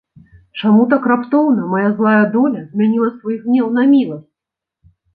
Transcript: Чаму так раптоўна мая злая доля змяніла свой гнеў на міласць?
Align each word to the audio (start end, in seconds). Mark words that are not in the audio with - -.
Чаму 0.61 0.85
так 0.93 1.05
раптоўна 1.11 1.67
мая 1.75 1.85
злая 2.01 2.23
доля 2.39 2.65
змяніла 2.73 3.13
свой 3.21 3.41
гнеў 3.47 3.73
на 3.81 3.89
міласць? 3.97 4.29